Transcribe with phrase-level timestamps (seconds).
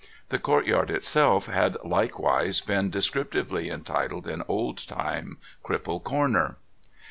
[0.29, 5.37] The court yard itself had likewise been descriptively entitled in old time.
[5.63, 6.57] Cripple Corner.